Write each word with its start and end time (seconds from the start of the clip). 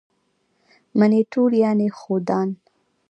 منیټور 0.97 1.49
یعني 1.63 1.87
ښودان. 1.97 2.49